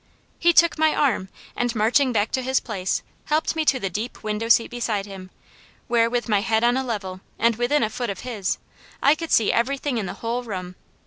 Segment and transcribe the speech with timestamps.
[0.39, 4.23] He took my arm, and marching back to his place, helped me to the deep
[4.23, 5.29] window seat beside him,
[5.87, 8.57] where with my head on a level, and within a foot of his,
[9.03, 10.73] I could see everything in the whole room.